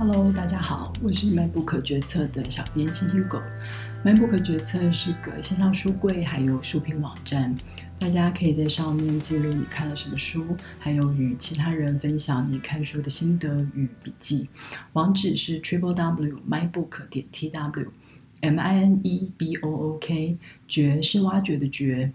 [0.00, 3.38] Hello，大家好，我是漫不可决策的小编星星狗。
[4.02, 7.54] 漫不可决策是个线上书柜还有书评网站，
[7.98, 14.48] 大家可以在上面记录你看了什么书，还有与其他人分享你看书的心得与笔记。
[14.94, 17.92] 网址是 triple w mybook 点 t w
[18.40, 22.10] m i n e b o o k，掘是挖掘的掘。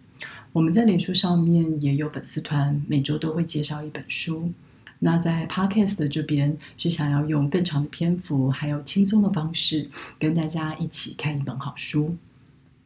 [0.53, 4.51] 我们在脸书上面也有粉丝团，每周都会介绍一本书。
[4.99, 12.17] 那在 Podcast 的这边是想要用更长的篇幅，还有轻松的方式，跟大家一起看一本好书。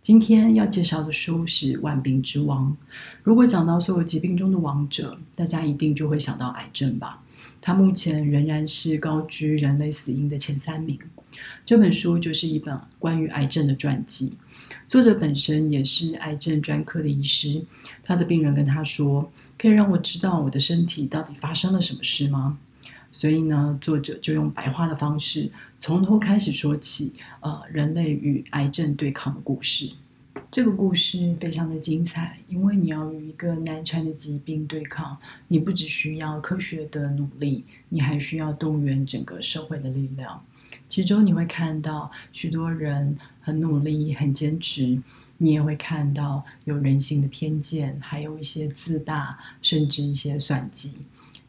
[0.02, 2.72] 今天要介绍的书是《万病之王》。
[3.22, 7.22] 如果讲到所有疾病中的王者，大家一定就会想到癌症吧？
[7.62, 10.98] 它目前仍然是高居人类死因的前三名。
[11.66, 14.34] 这本书就是一本关于癌症的传记。
[14.90, 17.64] 作者本身也是癌症专科的医师，
[18.04, 22.58] 他的病人跟他说：“可以让我知道我的身体到底发生了什么事吗？”
[23.14, 29.92] 所以呢，作者就用白话的方式，从头开始说起，呃，人类与癌症对抗的故事。
[30.50, 35.16] 这个故事非常的精彩，因为你要与一个难缠的疾病对抗，
[35.50, 40.44] 你不只需要科学的努力，你还需要动员整个社会的力量。
[40.88, 45.02] 其中你会看到许多人很努力、很坚持，
[45.38, 50.94] 你也会看到有人性的偏见，还有一些自大，甚至一些算计。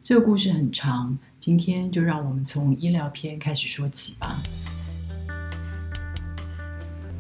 [0.03, 4.35] 这个故事很长，今天就让我们从医疗篇开始说起吧。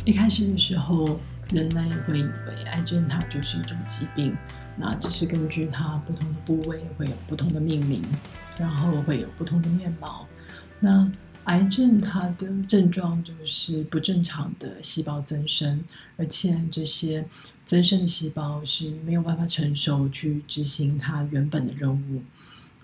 [0.04, 1.20] 一开始的时候，
[1.50, 4.34] 人类会以为癌症它就是一种疾病，
[4.76, 8.02] 那只是根据它不同的部位会有不同的命名，
[8.58, 10.26] 然后会有不同的面貌。
[10.80, 10.98] 那
[11.50, 15.82] 癌症它的症状就是不正常的细胞增生，
[16.16, 17.26] 而且这些
[17.64, 22.22] 增生的细胞是没有办法承受去执行它原本的任务，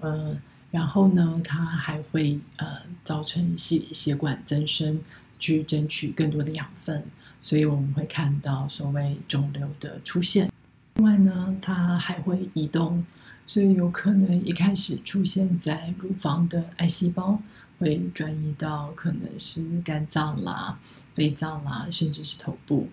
[0.01, 0.37] 呃，
[0.73, 4.99] 然后呢，它还会呃造成血血管增生，
[5.39, 7.05] 去争取更多的养分，
[7.41, 10.51] 所以我们会看到所谓肿瘤的出现。
[10.97, 13.07] 另外呢，它还会移动，
[13.47, 17.41] 所以有可能一开始出现在乳房的癌细胞。
[17.79, 20.79] 会转移到可能是肝脏啦、
[21.15, 22.89] 肺脏啦，甚至是头部。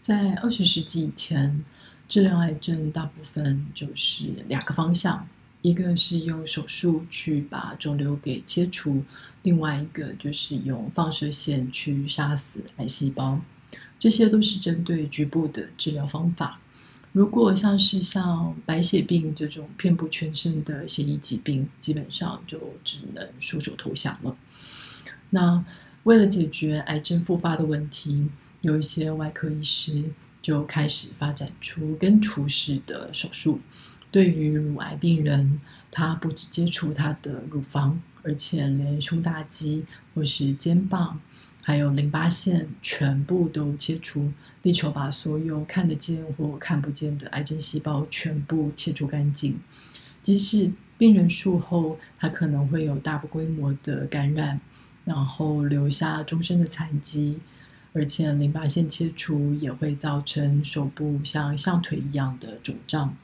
[0.00, 1.64] 在二十世纪以前，
[2.08, 5.26] 治疗癌症大部分就是两个方向：
[5.62, 9.02] 一个是用手术去把肿瘤给切除，
[9.42, 13.40] 另外一个就是用放射线去杀死癌细胞。
[13.98, 16.60] 这些都是针对局部的治疗方法。
[17.14, 24.36] 如果像是像白血病这种遍布全身的血液疾病，基本上就只能束手投降了。
[25.30, 25.64] 那
[26.02, 28.28] 为了解决癌症复发的问题，
[28.62, 30.10] 有一些外科医师
[30.42, 33.60] 就开始发展出根除式的手术。
[34.10, 35.60] 对于乳癌病人，
[35.92, 41.20] 他不只接触他的乳房，而且连胸大肌或是肩膀。
[41.64, 44.30] 还有淋巴腺全部都切除，
[44.62, 49.58] 力求把所有看得见或看不见的癌症细胞全部切除干净。
[50.22, 54.60] 即使病人术后，他可能会有大规模的感染，
[55.06, 57.40] 然后留下终身的残疾，
[57.94, 63.16] 而且淋巴腺切除也会造成手部像象腿一样的肿胀。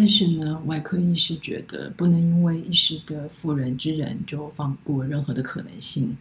[0.00, 6.16] 但是呢，外科医师觉得不能因为一时的妇人之仁就放过任何的可能性，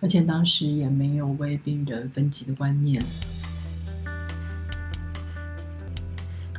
[0.00, 3.02] 而且当时也没有为病人分级的观念。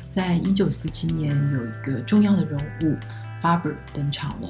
[0.10, 2.96] 在一九四七年，有一个重要的人物
[3.40, 4.50] Farber 登场了。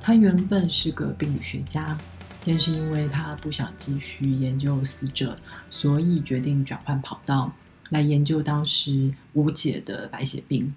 [0.00, 1.98] 他原本是个病理学家，
[2.46, 5.36] 但是因为他不想继续研究死者，
[5.68, 7.52] 所以决定转换跑道，
[7.90, 10.72] 来研究当时无解的白血病。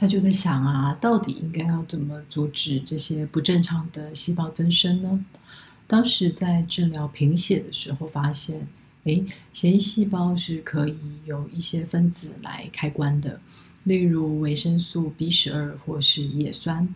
[0.00, 5.22] 他就在想啊，到底应该要怎么阻止这些不正常的细胞增生呢？
[5.86, 8.66] 当时在治疗贫血的时候，发现，
[9.04, 10.96] 诶，血液细胞是可以
[11.26, 13.42] 有一些分子来开关的，
[13.84, 16.88] 例如维生素 B 十二或是叶酸。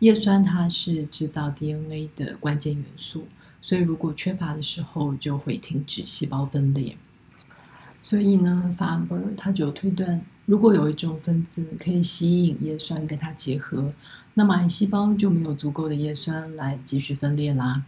[0.00, 3.26] 叶酸它是制造 DNA 的关键元素，
[3.62, 6.94] 所以如果缺乏的时候，就会停止细胞分裂。
[8.10, 10.20] 所以呢，法伯他就推断。
[10.44, 13.94] 如果有一种分子可以吸引叶酸跟它结合，
[14.34, 17.86] 那么癌细胞就没有足够的叶酸来继续分裂啦。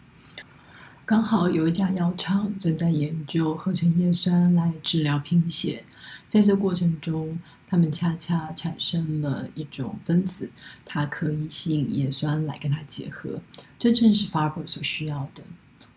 [1.04, 5.82] 刚好有一家药厂正在研究合成叶酸来治疗贫血，
[6.28, 7.36] 在这过程中，
[7.66, 10.48] 他们恰恰产生了一种分子，
[10.84, 13.40] 它可以吸引叶酸来跟它结合，
[13.76, 15.42] 这正是 Faber 所需要的。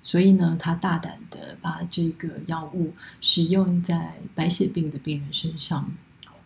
[0.06, 5.92] 所以呢，他大胆的把这个药物使用在白血病的病人身上。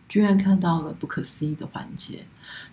[0.08, 2.24] 居然看到了不可思议的环节。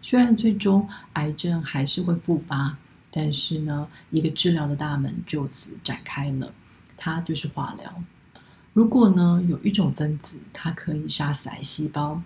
[0.01, 2.75] 虽然最终癌症还是会复发，
[3.11, 6.51] 但是呢，一个治疗的大门就此展开了，
[6.95, 8.03] 它就是化疗。
[8.73, 12.21] 如果呢有一种分子，它可以杀死癌细胞，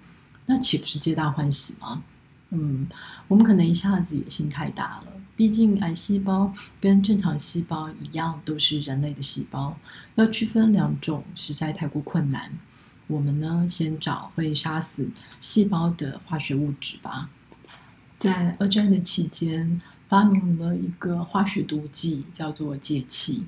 [0.45, 2.03] 那岂不是皆大欢喜吗？
[2.51, 2.87] 嗯，
[3.27, 5.07] 我们可能一下子野心太大了。
[5.41, 9.75] 毕竟癌细胞跟正常细胞一样，都是人类的细胞，
[10.13, 12.51] 要区分两种实在太过困难。
[13.07, 15.09] 我们呢，先找会杀死
[15.39, 17.31] 细胞的化学物质吧。
[18.19, 23.47] 在二战的期间，发明了一个化学毒剂，叫做芥气。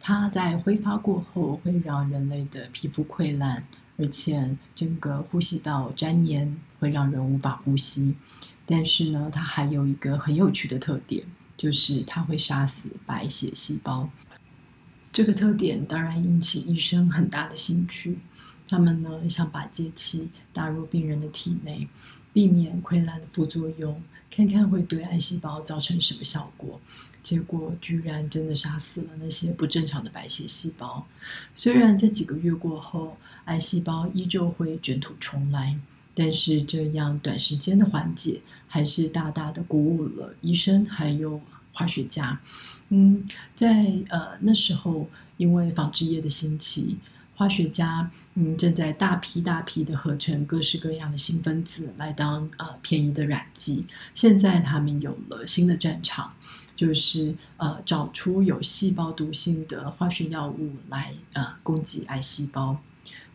[0.00, 3.62] 它在挥发过后，会让人类的皮肤溃烂，
[3.98, 8.14] 而且整个呼吸道粘黏，会让人无法呼吸。
[8.66, 11.24] 但是呢，它还有一个很有趣的特点，
[11.56, 14.10] 就是它会杀死白血细胞。
[15.12, 18.18] 这个特点当然引起医生很大的兴趣。
[18.68, 21.88] 他们呢想把节气打入病人的体内，
[22.32, 26.80] 避免溃烂的副作用，看看会对癌细胞造成什么效果。
[27.22, 31.06] 结果居然真的杀死了那些不正常的白血细胞。
[31.54, 35.78] 虽然在几个月过后，癌细胞依旧会卷土重来，
[36.16, 41.40] 但是这样短时间的缓解，还是大大的鼓舞了医生还有
[41.72, 42.40] 化学家。
[42.88, 43.24] 嗯，
[43.54, 46.96] 在呃那时候，因为纺织业的兴起。
[47.38, 53.84] 化学家嗯正在大批大批的合成各式各样的新分子来当呃便宜的染剂。
[54.14, 56.32] 现在他们有了新的战场，
[56.74, 62.78] 就是呃找出有细胞毒性的化学药物来呃攻击癌细胞。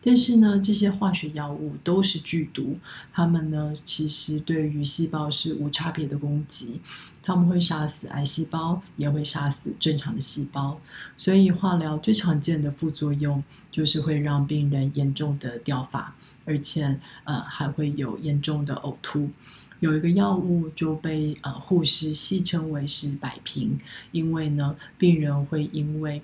[0.04, 2.76] 但是呢，这些化学药物都是剧毒，
[3.12, 6.80] 它们呢其实对于细胞是无差别的攻击，
[7.22, 10.80] 它们会杀死癌细胞，也会杀死正常的细胞。
[11.16, 19.30] 所以化疗最常见的副作用就是会让病人严重的掉发，而且呃还会有严重的呕吐。
[19.78, 23.78] 有一个药物就被呃护士戏称为是“百平”，
[24.12, 26.22] 因为呢病人会因为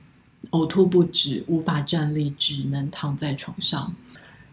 [0.50, 3.94] 呕吐不止，无法站立，只能躺在床上。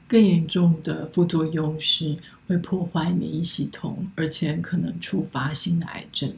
[0.07, 2.17] 更严重的副作用是
[2.47, 6.31] 会破坏免疫系统，而且可能触发新的癌症。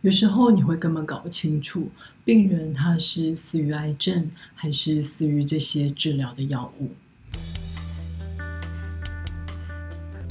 [0.00, 1.88] 有时候你会根本搞不清楚，
[2.24, 6.90] 病人他是死于癌症，还是死于这些治疗的药物。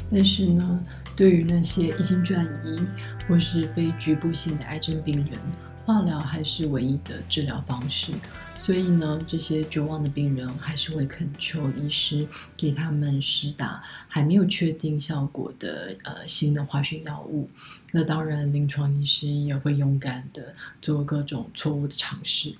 [0.09, 0.83] 但是呢，
[1.15, 2.77] 对于那些已经转移
[3.25, 5.39] 或是非局部性的癌症病人，
[5.85, 8.11] 化疗还是唯一的治疗方式。
[8.57, 17.49] 所以呢，这些绝望的病人还是会恳求医师给他们施打还没有确定效果的呃新的化学药物。
[17.91, 22.53] 那当然，临床医师也会勇敢的做各种错误的尝试。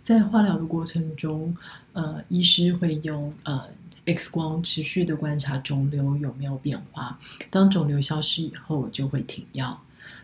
[0.00, 1.54] 在化疗的过程中，
[1.92, 3.68] 呃，医师会用呃
[4.06, 7.18] X 光持续的观察肿瘤有没有变化。
[7.50, 9.78] 当肿瘤消失以后，就会停药。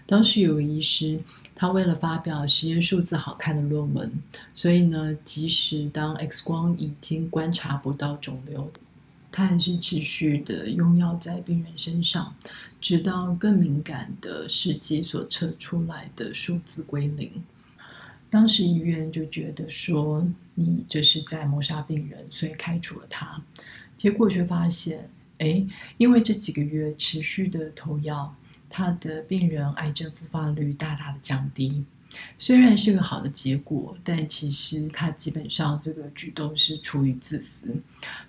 [0.06, 1.20] 当时有个医师，
[1.55, 4.11] 他为了发表实验数字好看的论文，
[4.55, 8.73] 所以呢，即使当 X 光已经观察不到肿瘤，
[9.31, 12.35] 他还是持续的用药在病人身上，
[12.81, 17.31] 直到更敏感的试剂所测出来的数字归零。
[18.31, 23.43] 当时医院就觉得说，你这是在谋杀病人，所以开除了他。
[23.96, 25.67] 结果却发现，哎，
[25.99, 28.34] 因为这几个月持续的投药。
[28.70, 31.85] 他的病人癌症复发率大大的降低，
[32.38, 37.77] 虽然是个好的结果，但其实他基本上这个举动是出于自私。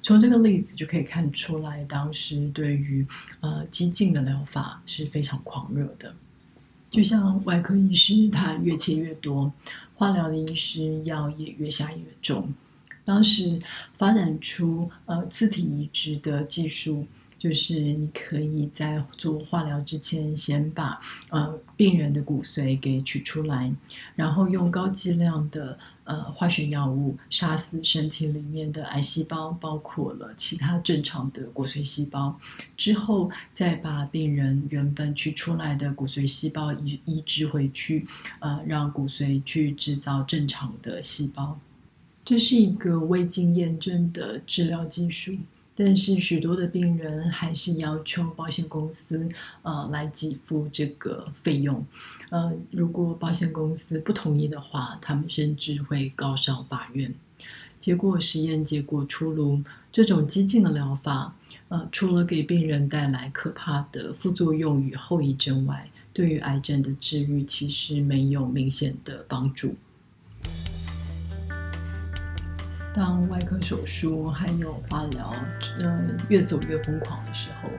[0.01, 3.05] 从这个例子就可以看出来，当时对于
[3.41, 6.15] 呃激进的疗法是非常狂热的。
[6.89, 9.51] 就像外科医师，他越切越多；
[9.96, 12.53] 化疗的医师药也越下越重。
[13.03, 13.62] 当时
[13.98, 17.05] 发展出呃自体移植的技术。
[17.39, 23.74] 就是你可以在做化疗之前，先把呃病人的骨髓给取出来，
[24.15, 32.38] 然后用高剂量的呃化学药物杀死身体里面的癌细胞，包括了其他正常的骨髓细胞，
[32.75, 38.05] 之后再把病人原本取出来的骨髓细胞移移植回去，
[38.39, 41.58] 呃，让骨髓去制造正常的细胞。
[42.25, 45.38] 这是一个未经验证的治疗技术。
[45.81, 49.29] 但是许多的病人还是要求保险公司
[49.62, 51.86] 呃来给付这个费用，
[52.31, 57.15] 呃，如果保险公司不同意的话，他们甚至会告上法院。
[57.79, 61.33] 结果实验结果出炉，这种激进的疗法，
[61.69, 69.77] 呃，除了给病人带来可怕的副作用与后遗症外，对于癌症的治愈其实没有明显的帮助。
[73.00, 75.34] 当外科手术还有化疗，
[75.77, 77.70] 呃，越走越疯狂的时候，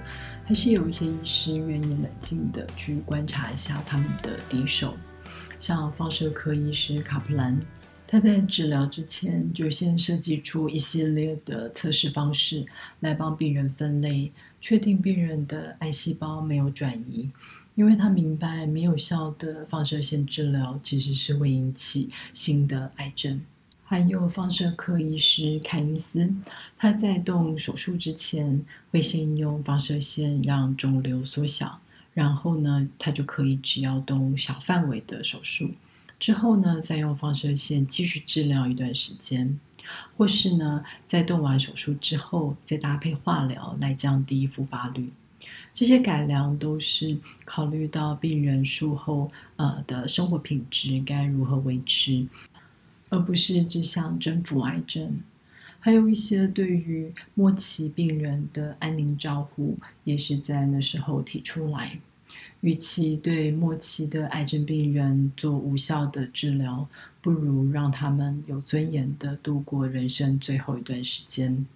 [0.47, 4.97] 还是有一些医师愿意冷静的去观察一下他们的敌手。
[5.59, 7.61] 像放射科医师卡普兰，
[8.07, 12.65] 他在治疗之前就先设计出一系列的测试方式，
[13.01, 17.29] 来帮病人分类，确定病人的癌细胞没有转移。
[17.75, 23.43] 因为他明白，没有效的放射线治疗其实是会引起新的癌症。
[23.91, 26.33] 还有放射科医师凯尼斯，
[26.79, 31.81] 他在动手术之前会先用放射线让肿瘤缩小，
[32.15, 35.73] 然后呢，他就可以只要动小范围的手术。
[36.21, 39.59] 之后呢，再用放射线继续治疗一段时间，
[40.17, 45.11] 或是呢，在动完手术之后再搭配化疗来降低复发率。
[45.75, 52.29] 这些改良都是考虑到病人术后呃的生活品质该如何维持。
[53.11, 55.21] 而不是只想征服癌症，
[55.79, 61.99] 还有一些对于末期病人的安宁照护，也是在那时候提出来。
[62.61, 66.87] 与其对末期的癌症病人做无效的治疗，
[67.23, 71.67] 不如让他们有尊严的度过人生最后一段时间。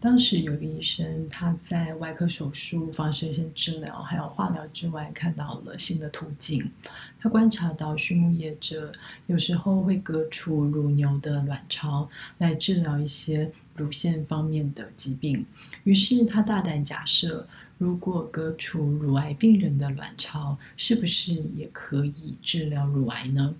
[0.00, 6.70] 当时有个医生，他在外科手术、放射线治疗还有化疗之外，看到了新的途径。
[7.18, 8.92] 他观察到畜牧业者
[9.26, 15.44] 有时候会割除乳牛的卵巢来治疗一些乳腺方面的疾病，
[15.82, 23.56] 于是他大胆假设，如果割除乳癌病人的卵巢，是不是也可以治疗乳癌呢？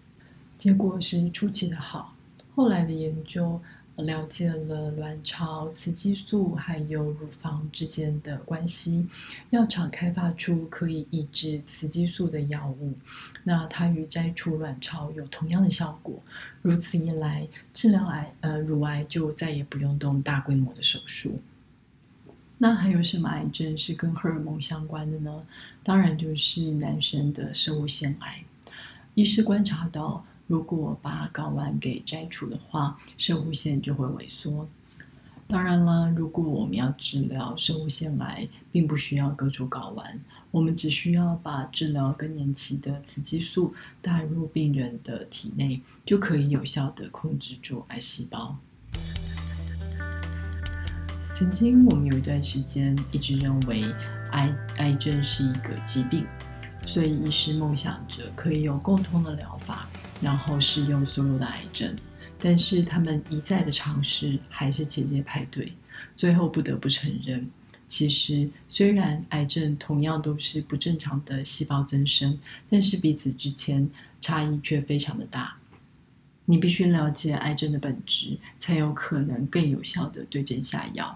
[0.56, 2.14] 结果是出奇的好。
[2.54, 3.60] 后来的研究。
[3.98, 9.04] 了解了卵巢雌激素还有乳房之间的关系，
[9.50, 12.94] 药厂开发出可以抑制雌激素的药物，
[13.42, 16.22] 那它与摘除卵巢有同样的效果。
[16.62, 21.40] 如此一来，治疗癌呃乳癌就再也不用动大规模的手术。
[22.58, 25.40] 那还有什么癌症是跟荷尔蒙相关的呢？
[25.82, 28.44] 当然就是男生的射物腺癌。
[29.14, 30.24] 医师观察到。
[30.48, 34.66] 如果把睾丸给摘除的话，射物腺就会萎缩。
[35.46, 48.56] 当然了，如果我们要治疗射物腺癌，并不需要割除睾丸，我们只需要把治疗更年期的雌激素带入病人的体内，就可以有效的控制住癌细胞。
[51.32, 53.84] 曾经我们有一段时间一直认为
[54.32, 56.26] 癌癌症是一个疾病，
[56.84, 59.87] 所以医师梦想着可以有共通的疗法。
[60.20, 61.96] 然后是用所有的癌症，
[62.38, 65.72] 但是他们一再的尝试还是节节排队，
[66.16, 67.48] 最后不得不承认，
[67.86, 73.88] 其实虽然癌症同样都是不正常的细胞增生，但是彼此之间
[74.20, 75.56] 差异却非常的大。
[76.50, 81.14] 你必须了解癌症的本质，才有可能更有效的对症下药。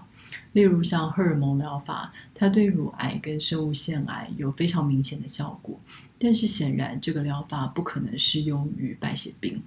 [0.51, 5.75] 例如像荷尔蒙疗法，它对乳癌跟生物腺癌有非常明显的效果，
[6.19, 9.59] 但是显然这个疗法不可能适用于白血病。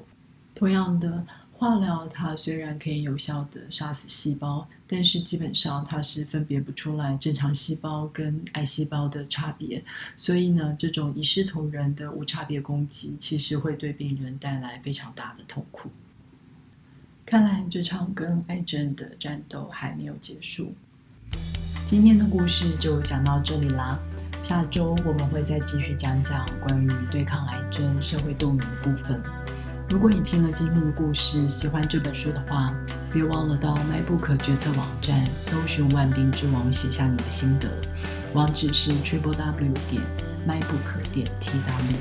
[0.55, 1.27] 同样的，
[1.59, 9.83] 化疗它虽然可以有效的杀死细胞，但是基本上它是分别不出来正常细胞跟癌细胞的差别，
[10.19, 15.89] 所以呢，这种一视同仁的无差别攻击，其实会对病人带来非常大的痛苦。
[17.25, 20.75] 看来这场跟癌症的战斗还没有结束。
[21.87, 23.99] 今天的故事就讲到这里啦，
[24.43, 29.46] 下周我们会再继续讲讲关于对抗癌症社会动员的部分。
[29.89, 32.75] 如果你听了今天的故事，喜欢这本书的话，
[33.13, 37.69] 别忘了到 MyBook 决策网站搜寻“万病之王”，写下你的心得。
[38.35, 40.03] 网址是 triple w 点
[40.47, 41.95] mybook 点 tw。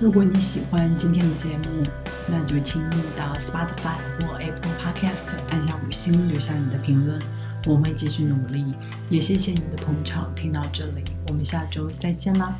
[0.00, 1.84] 如果你喜欢今天的节目，
[2.28, 7.20] 那就请你到 Spotify 或 Apple Podcast 按下五星，留下你的评论，
[7.66, 8.64] 我会继续努力。
[9.10, 12.54] 也谢谢你的捧场，听到这里，我们下周再见啦。